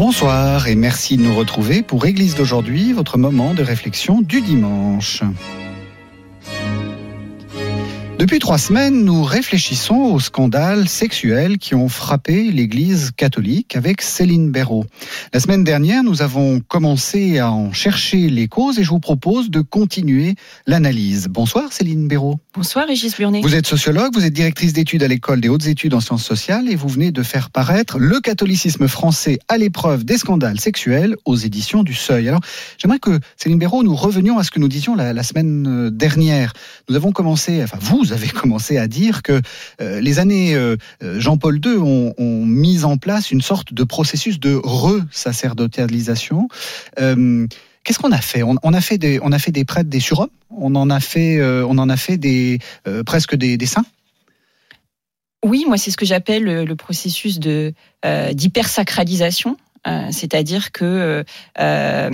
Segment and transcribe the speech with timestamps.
[0.00, 5.22] Bonsoir et merci de nous retrouver pour Église d'aujourd'hui, votre moment de réflexion du dimanche.
[8.20, 14.50] Depuis trois semaines, nous réfléchissons aux scandales sexuels qui ont frappé l'Église catholique avec Céline
[14.50, 14.84] Béraud.
[15.32, 19.48] La semaine dernière, nous avons commencé à en chercher les causes et je vous propose
[19.48, 20.34] de continuer
[20.66, 21.28] l'analyse.
[21.30, 22.38] Bonsoir Céline Béraud.
[22.52, 23.40] Bonsoir Régis Burnet.
[23.40, 26.68] Vous êtes sociologue, vous êtes directrice d'études à l'école des hautes études en sciences sociales
[26.68, 31.36] et vous venez de faire paraître Le catholicisme français à l'épreuve des scandales sexuels aux
[31.36, 32.28] éditions du Seuil.
[32.28, 32.40] Alors,
[32.76, 36.52] j'aimerais que Céline Béraud, nous revenions à ce que nous disions la, la semaine dernière.
[36.90, 39.40] Nous avons commencé, enfin vous avez commencé à dire que
[39.80, 42.14] euh, les années euh, Jean-Paul II ont,
[42.46, 46.48] mis en place une sorte de processus de re-sacerdotalisation.
[46.98, 47.46] Euh,
[47.82, 48.42] Qu'est-ce qu'on a fait?
[48.42, 50.28] On, a fait des, on a fait des prêtres, des surhommes?
[50.50, 53.86] On en a fait, euh, on en a fait des euh, presque des, saints?
[55.42, 57.72] Oui, moi c'est ce que j'appelle le, processus de
[58.04, 59.56] euh, d'hypersacralisation.
[59.86, 61.24] Euh, C'est-à-dire que
[61.58, 62.10] euh,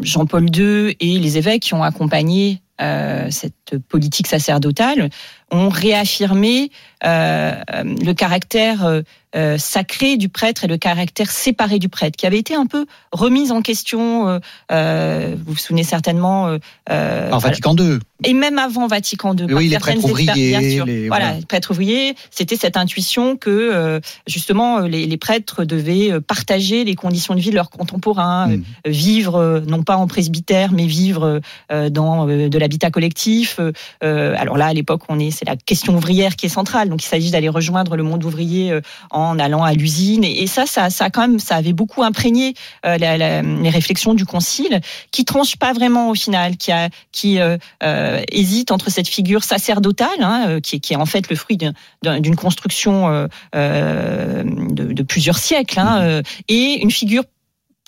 [0.00, 5.08] Jean-Paul II et les évêques qui ont accompagné euh, cette politique sacerdotale
[5.50, 6.70] ont réaffirmé
[7.04, 9.02] euh, le caractère
[9.34, 12.84] euh, sacré du prêtre et le caractère séparé du prêtre, qui avait été un peu
[13.12, 14.40] remise en question.
[14.70, 16.58] Euh, vous vous souvenez certainement.
[16.90, 17.98] Euh, en Vatican II.
[18.24, 19.46] Et même avant Vatican II.
[19.54, 20.50] Oui, les prêtres ouvriers.
[20.50, 20.84] Bien sûr.
[20.84, 26.20] Les, voilà, les prêtres ouvriers, c'était cette intuition que euh, justement les, les, prêtres devaient
[26.20, 28.62] partager les conditions de vie de leurs contemporains, mmh.
[28.84, 33.60] vivre non pas en presbytère, mais vivre dans de l'habitat collectif.
[34.00, 36.88] alors là, à l'époque, on est, c'est la question ouvrière qui est centrale.
[36.88, 38.78] Donc il s'agit d'aller rejoindre le monde ouvrier
[39.10, 40.24] en allant à l'usine.
[40.24, 42.54] Et, ça, ça, ça, quand même, ça avait beaucoup imprégné
[42.86, 44.80] euh, la, la, les réflexions du Concile,
[45.10, 49.44] qui tranche pas vraiment au final, qui, a, qui euh, euh, hésite entre cette figure
[49.44, 55.78] sacerdotale, hein, qui, qui, est en fait le fruit d'une construction de, de, plusieurs siècles,
[55.78, 57.24] hein, et une figure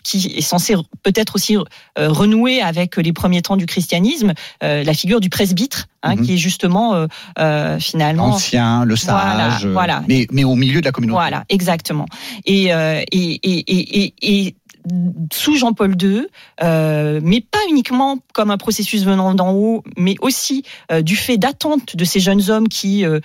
[0.04, 1.62] qui est censé peut-être aussi euh,
[1.96, 6.22] renouer avec les premiers temps du christianisme, euh, la figure du presbytre, hein, -hmm.
[6.22, 7.06] qui est justement euh,
[7.38, 10.04] euh finalement ancien, le sage, voilà, voilà.
[10.08, 11.18] Mais, mais au milieu de la communauté.
[11.18, 12.06] Voilà, exactement.
[12.44, 14.54] Et, euh, et, et, et, et
[15.32, 16.26] sous Jean-Paul II,
[16.62, 21.38] euh, mais pas uniquement comme un processus venant d'en haut, mais aussi euh, du fait
[21.38, 23.20] d'attente de ces jeunes hommes qui euh,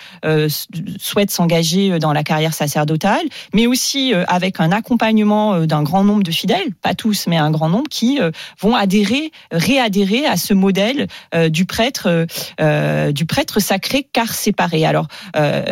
[1.00, 6.31] souhaitent s'engager dans la carrière sacerdotale, mais aussi avec un accompagnement d'un grand nombre de
[6.31, 8.20] fidèles, pas tous, mais un grand nombre, qui
[8.59, 11.08] vont adhérer, réadhérer à ce modèle
[11.50, 12.26] du prêtre,
[13.12, 14.86] du prêtre sacré car séparé.
[14.86, 15.08] Alors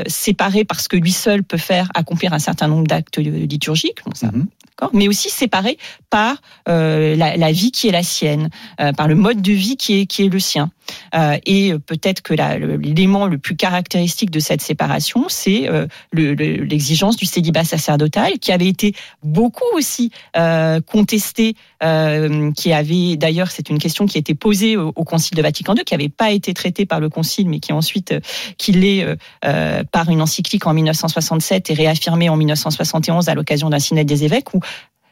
[0.08, 4.48] séparé parce que lui seul peut faire accomplir un certain nombre d'actes liturgiques, -hmm
[4.93, 5.77] mais aussi séparé
[6.09, 6.38] par
[6.69, 8.49] euh, la, vie qui est la sienne,
[8.79, 10.69] euh, par le mode de vie qui est le sien.
[11.16, 17.20] Euh, et peut-être que l'élément le, plus caractéristique de cette séparation, c'est euh, l'exigence le,
[17.20, 18.94] du célibat sacerdotal, qui avait été
[19.24, 21.56] beaucoup aussi euh, contesté,
[22.56, 25.74] qui avait d'ailleurs, c'est une question qui a été posée au, au, Concile de Vatican
[25.74, 28.14] II, qui n'avait pas été traitée par le Concile, mais qui ensuite,
[28.58, 29.06] qui l'est
[29.92, 34.54] par une encyclique en 1967 et réaffirmée en 1971 à l'occasion d'un synode des évêques,
[34.54, 34.59] où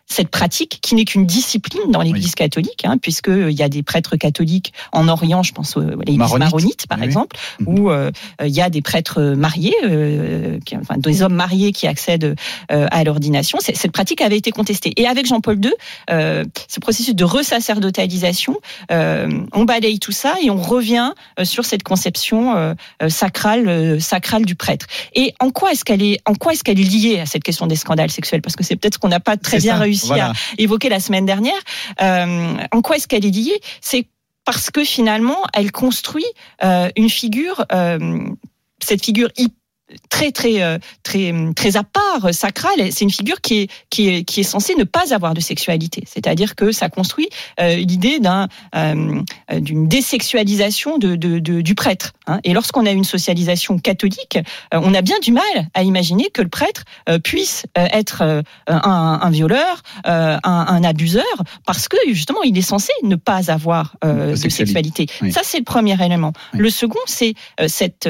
[0.07, 2.33] cette pratique qui n'est qu'une discipline dans l'Église oui.
[2.35, 6.17] catholique, hein, puisque il y a des prêtres catholiques en Orient, je pense aux l'Église
[6.17, 7.05] maronite, maronite, par oui.
[7.05, 7.65] exemple, oui.
[7.67, 8.11] où euh,
[8.43, 12.35] il y a des prêtres mariés, euh, qui, enfin des hommes mariés qui accèdent
[12.71, 13.57] euh, à l'ordination.
[13.61, 14.93] Cette pratique avait été contestée.
[14.97, 15.71] Et avec Jean-Paul II,
[16.09, 18.57] euh, ce processus de resacerdotalisation,
[18.91, 21.13] euh, on balaye tout ça et on revient
[21.43, 22.75] sur cette conception
[23.07, 24.85] sacrale, sacrale du prêtre.
[25.13, 27.67] Et en quoi est-ce qu'elle est, en quoi est-ce qu'elle est liée à cette question
[27.67, 28.41] des scandales sexuels?
[28.41, 30.29] Parce que c'est peut-être ce qu'on n'a pas très bien réussi réussi voilà.
[30.29, 31.59] à évoquer la semaine dernière.
[32.01, 33.59] Euh, en quoi est-ce qu'elle est liée?
[33.81, 34.07] C'est
[34.45, 36.25] parce que finalement, elle construit
[36.63, 38.29] euh, une figure, euh,
[38.79, 39.55] cette figure hyper
[40.09, 44.23] très très euh, très très à part sacrale c'est une figure qui est qui est
[44.23, 48.47] qui est censée ne pas avoir de sexualité c'est-à-dire que ça construit euh, l'idée d'un
[48.75, 49.21] euh,
[49.59, 52.39] d'une désexualisation de, de, de, du prêtre hein.
[52.43, 54.39] et lorsqu'on a une socialisation catholique
[54.73, 55.43] euh, on a bien du mal
[55.73, 61.23] à imaginer que le prêtre euh, puisse être un, un, violeur un, un, abuseur
[61.65, 65.07] parce que justement il est censé ne pas avoir de sexualité, sexualité.
[65.21, 65.31] Oui.
[65.31, 66.59] ça c'est le premier élément oui.
[66.59, 67.33] le second c'est
[67.67, 68.09] cette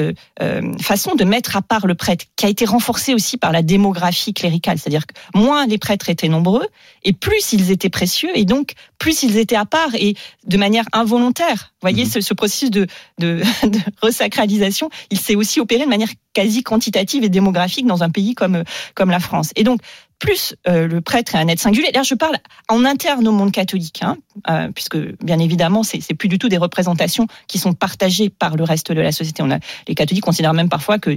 [0.80, 4.32] façon de mettre à part le prêtre, qui a été renforcée aussi par la démographie
[4.32, 4.78] cléricale.
[4.78, 6.66] C'est-à-dire que moins les prêtres étaient nombreux,
[7.02, 10.14] et plus ils étaient précieux, et donc plus ils étaient à part et
[10.46, 11.72] de manière involontaire.
[11.82, 12.22] Vous voyez, mhm.
[12.22, 12.86] ce, processus de,
[13.18, 18.10] de, de resacralisation, il s'est aussi opéré de manière quasi quantitative et démographique dans un
[18.10, 18.62] pays comme,
[18.94, 19.50] comme la France.
[19.56, 19.80] Et donc,
[20.18, 21.90] plus euh, le prêtre est un être singulier.
[21.94, 22.36] Là, je parle
[22.68, 24.16] en interne au monde catholique, hein,
[24.48, 28.64] euh, puisque bien évidemment, c'est, plus du tout des représentations qui sont partagées par le
[28.64, 29.42] reste de la société.
[29.42, 29.58] On a,
[29.88, 31.16] les catholiques considèrent même parfois que,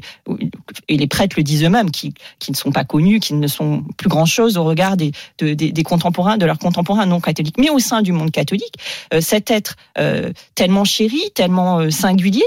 [0.87, 3.83] et les prêtres le disent eux-mêmes, qui, qui ne sont pas connus, qui ne sont
[3.97, 7.57] plus grand-chose au regard des, des, des, contemporains, de leurs contemporains non catholiques.
[7.57, 8.75] Mais au sein du monde catholique,
[9.13, 9.75] euh, cet être
[10.55, 12.43] tellement chéri, tellement singulier,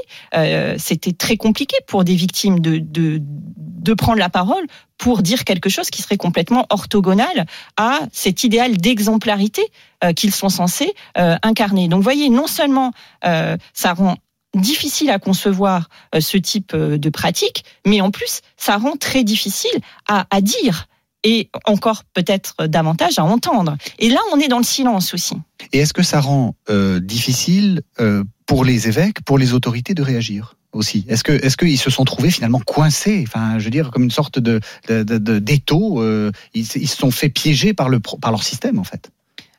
[0.78, 4.64] c'était très compliqué pour des victimes de, de, de prendre la parole
[5.02, 7.46] pour dire quelque chose qui serait complètement orthogonal
[7.76, 9.60] à cet idéal d'exemplarité
[10.04, 11.88] euh, qu'ils sont censés euh, incarner.
[11.88, 12.93] Donc, voyez, non seulement
[13.25, 14.14] euh, ça rend
[14.54, 15.88] difficile à concevoir
[16.20, 19.72] ce type de pratique, mais en plus, ça rend très difficile
[20.06, 20.88] à, dire
[21.25, 23.78] et encore peut-être davantage à entendre.
[23.98, 25.37] Et là, on est dans le silence aussi.
[25.72, 26.55] Et est-ce que ça rend
[27.00, 31.78] difficile euh, pour les évêques, pour les autorités de réagir aussi Est-ce que est-ce qu'ils
[31.78, 33.24] se sont trouvés finalement coincés?
[33.26, 36.00] Enfin, je veux dire comme une sorte de d'étau.
[36.02, 39.10] Euh, ils, ils se sont fait piéger par le par leur système en fait.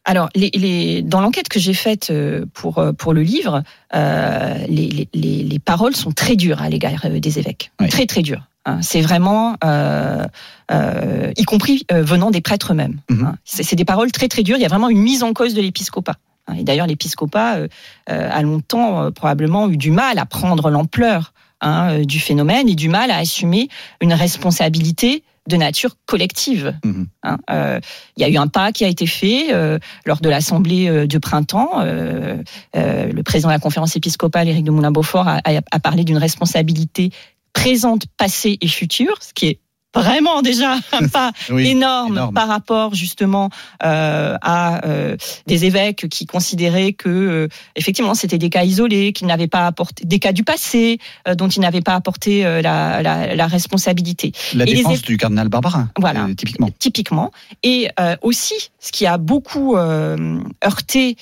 [0.06, 3.64] Alors, les, les, dans l'enquête que j'ai faite euh, pour euh, pour le livre,
[3.96, 8.50] euh, les, les, les, paroles sont très dures à l'égard des évêques, très très dures.
[8.66, 8.82] Hein.
[8.82, 10.26] C'est vraiment, euh,
[10.72, 13.00] euh, y compris venant des prêtres eux-mêmes.
[13.10, 13.26] Mhm.
[13.26, 13.36] Hein.
[13.46, 14.58] C'est des paroles très très dures.
[14.58, 16.16] Il y a vraiment une mise en cause de l'épiscopat.
[16.58, 17.68] Et d'ailleurs, l'épiscopat euh,
[18.08, 23.12] a longtemps probablement eu du mal à prendre l'ampleur hein, du phénomène et du mal
[23.12, 23.70] à assumer
[24.02, 26.74] une responsabilité de nature collective.
[26.84, 27.08] Mhm.
[27.24, 27.80] Hein, euh,
[28.18, 31.06] il y a eu un pas qui a été fait euh, lors de l'Assemblée euh,
[31.06, 31.84] de printemps.
[31.84, 37.12] le président de la conférence épiscopale, Éric de Moulin-Beaufort, a, a parlé d'une responsabilité
[37.54, 39.60] présente, passée et future, ce qui est
[39.94, 43.50] vraiment déjà un pas énorme, par rapport justement
[43.84, 45.16] euh, à euh,
[45.48, 50.06] des évêques qui considéraient que euh, effectivement c'était des cas isolés, qu'ils n'avaient pas apporté
[50.06, 51.00] des cas du passé
[51.38, 54.32] dont ils n'avaient pas apporté la, la, la, responsabilité.
[54.54, 56.70] La défense du cardinal Barbarin, voilà, typiquement.
[56.80, 57.32] Typiquement.
[57.62, 57.90] Et
[58.22, 61.18] aussi, ce qui a beaucoup heurté,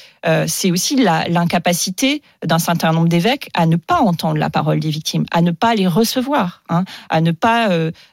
[0.48, 5.26] c'est aussi l'incapacité d'un certain nombre d'évêques à ne pas entendre la parole des victimes,
[5.32, 7.70] à ne pas les recevoir, hein, à ne pas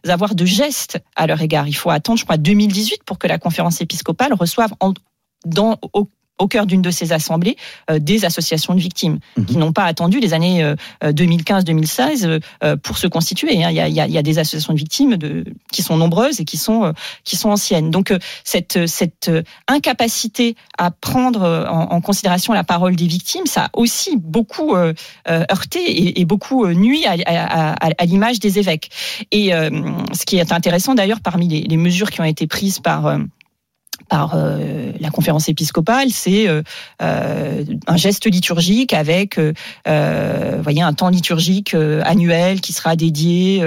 [0.07, 1.69] avoir de gestes à leur égard.
[1.69, 4.93] Il faut attendre, je crois, 2018 pour que la conférence épiscopale reçoive en,
[5.93, 6.09] au,
[6.39, 7.57] au cœur d'une de ces assemblées
[7.91, 9.47] euh, des associations de victimes mhm.
[9.47, 13.63] qui n'ont pas attendu les années 2015-2016 euh, euh, pour se constituer.
[13.65, 13.71] Hein.
[13.71, 16.45] Il y, a, il, y a, des associations de victimes de, qui sont nombreuses et
[16.45, 16.93] qui sont
[17.25, 17.91] qui sont anciennes.
[17.91, 18.13] Donc
[18.45, 19.31] cette cette
[19.67, 24.75] incapacité à prendre en, en, considération la parole des victimes, ça a aussi beaucoup
[25.29, 28.91] heurté et, et, beaucoup nuit à, à, à, l'image des évêques.
[29.31, 33.19] Et ce qui est intéressant d'ailleurs parmi les, les, mesures qui ont été prises par
[34.09, 36.63] par euh, la conférence épiscopale, c'est euh,
[37.03, 39.39] euh, un geste liturgique avec,
[39.87, 43.63] voyez, un temps liturgique annuel qui sera dédié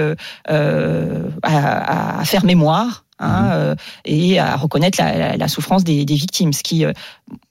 [0.48, 3.04] à, à, faire mémoire.
[3.24, 3.76] Hein, mmh.
[4.06, 6.84] et à reconnaître la, la souffrance des, des, victimes, ce qui,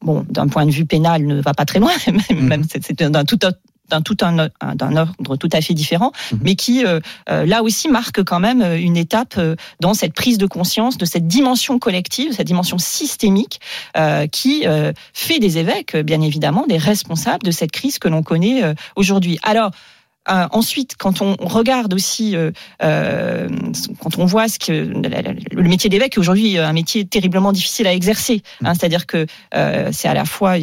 [0.02, 1.94] bon, d'un point de vue pénal, ne va pas très loin,
[2.30, 2.64] même, mmh.
[2.82, 3.58] c'est d'un tout autre
[3.92, 6.40] d'un tout un d'un ordre tout à fait différent, mhm.
[6.42, 7.00] mais qui euh,
[7.30, 9.40] euh, là aussi marque quand même euh, une étape
[9.80, 13.60] dans cette prise de conscience de cette dimension collective, cette dimension systémique
[14.32, 14.64] qui
[15.14, 19.40] fait des évêques, bien évidemment, des responsables de cette crise que l'on connaît aujourd'hui.
[19.44, 19.72] Alors
[20.28, 22.52] ensuite, quand on regarde aussi, euh,
[22.84, 23.50] euh,
[24.00, 27.94] quand on voit ce que le métier d'évêque est aujourd'hui un métier terriblement difficile à
[27.94, 29.26] exercer, hein, c'est-à-dire que
[29.92, 30.58] c'est à la fois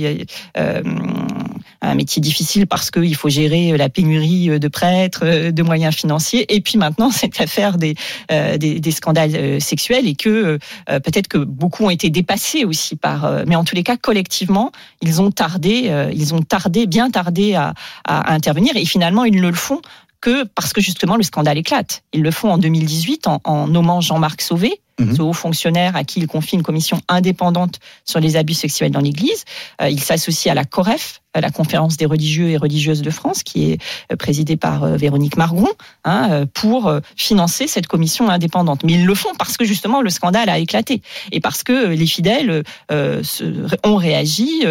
[1.81, 6.61] un métier difficile parce qu'il faut gérer la pénurie de prêtres, de moyens financiers, et
[6.61, 7.95] puis maintenant cette affaire des,
[8.29, 13.57] des, des, scandales sexuels et que peut-être que beaucoup ont été dépassés aussi par, mais
[13.57, 18.33] en tous les cas collectivement, ils ont tardé, ils ont tardé, bien tardé à, à
[18.33, 19.81] intervenir, et finalement ils ne le font
[20.21, 22.03] que parce que justement le scandale éclate.
[22.13, 25.15] Ils le font en 2018 en, en nommant Jean-Marc Sauvé, Mhm.
[25.15, 29.01] ce haut fonctionnaire à qui il confie une commission indépendante sur les abus sexuels dans
[29.01, 29.45] l'Église.
[29.81, 33.45] Euh, il s'associe à la COREF, à la conférence des religieux et religieuses de France,
[33.45, 35.69] qui est euh, présidée par euh, Véronique Margon,
[36.05, 38.83] hein, pour financer cette commission indépendante.
[38.83, 42.07] Mais ils le font parce que justement le scandale a éclaté et parce que les
[42.07, 44.65] fidèles ont réagi,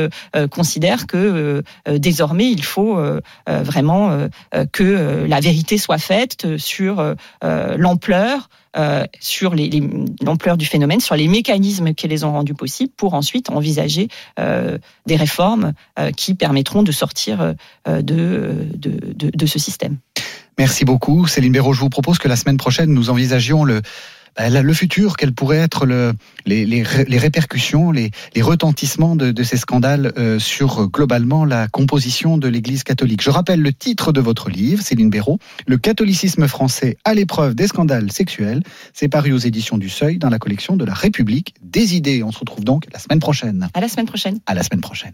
[0.52, 3.00] considèrent que désormais il faut
[3.48, 4.28] vraiment
[4.72, 9.56] que la vérité soit faite sur l'ampleur euh, sur
[10.22, 14.08] l'ampleur du phénomène, sur les mécanismes qui les ont rendus possibles, pour ensuite envisager
[14.40, 17.56] euh, des réformes euh, qui permettront de sortir
[17.86, 19.98] de, de, de, de ce système.
[20.58, 21.74] Merci beaucoup, Céline Béraud.
[21.74, 23.82] Je vous propose que la semaine prochaine, nous envisagions le,
[24.38, 26.14] le futur, quelles pourraient être le,
[26.46, 31.46] les, les, les, répercussions, les, les retentissements de, de, ces scandales euh, sur euh, globalement
[31.46, 33.22] la composition de l'Église catholique.
[33.22, 37.68] Je rappelle le titre de votre livre, Céline Béraud, Le catholicisme français à l'épreuve des
[37.68, 38.64] scandales sexuels.
[38.94, 42.24] C'est paru aux éditions du Seuil dans la collection de la République des idées.
[42.24, 43.70] On se retrouve donc la semaine prochaine.
[43.74, 44.40] À la semaine prochaine.
[44.46, 45.14] À la semaine prochaine.